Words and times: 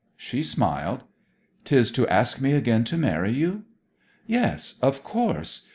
She 0.17 0.41
smiled. 0.41 1.03
''Tis 1.63 1.91
to 1.93 2.07
ask 2.07 2.41
me 2.41 2.53
again 2.53 2.83
to 2.85 2.97
marry 2.97 3.31
you?' 3.33 3.65
'Yes, 4.25 4.73
of 4.81 5.03
course. 5.03 5.67